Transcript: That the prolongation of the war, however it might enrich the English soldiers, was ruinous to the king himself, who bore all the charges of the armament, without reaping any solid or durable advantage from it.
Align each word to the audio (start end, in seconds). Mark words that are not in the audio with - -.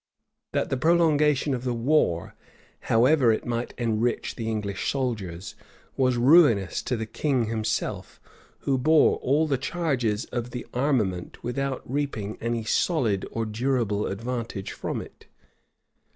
That 0.53 0.71
the 0.71 0.77
prolongation 0.77 1.53
of 1.53 1.63
the 1.63 1.75
war, 1.75 2.33
however 2.89 3.31
it 3.31 3.45
might 3.45 3.75
enrich 3.77 4.33
the 4.35 4.49
English 4.49 4.91
soldiers, 4.91 5.53
was 5.95 6.17
ruinous 6.17 6.81
to 6.81 6.97
the 6.97 7.05
king 7.05 7.45
himself, 7.45 8.19
who 8.61 8.79
bore 8.79 9.17
all 9.17 9.45
the 9.45 9.59
charges 9.59 10.25
of 10.31 10.49
the 10.49 10.65
armament, 10.73 11.43
without 11.43 11.83
reaping 11.87 12.39
any 12.41 12.63
solid 12.63 13.27
or 13.29 13.45
durable 13.45 14.07
advantage 14.07 14.71
from 14.71 15.01
it. 15.03 15.27